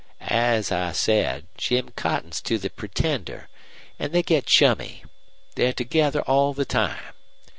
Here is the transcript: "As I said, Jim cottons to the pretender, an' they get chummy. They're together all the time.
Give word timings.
"As 0.31 0.71
I 0.71 0.93
said, 0.93 1.45
Jim 1.59 1.89
cottons 1.95 2.41
to 2.41 2.57
the 2.57 2.71
pretender, 2.71 3.49
an' 3.99 4.13
they 4.13 4.23
get 4.23 4.47
chummy. 4.47 5.03
They're 5.53 5.73
together 5.73 6.21
all 6.23 6.53
the 6.55 6.65
time. 6.65 7.13